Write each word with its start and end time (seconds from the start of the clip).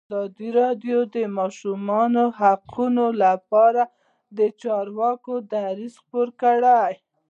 ازادي 0.09 0.49
راډیو 0.61 0.97
د 1.07 1.07
د 1.15 1.17
ماشومانو 1.37 2.23
حقونه 2.39 3.05
لپاره 3.23 3.81
د 4.37 4.39
چارواکو 4.61 5.33
دریځ 5.53 5.93
خپور 6.03 6.27
کړی. 6.41 6.91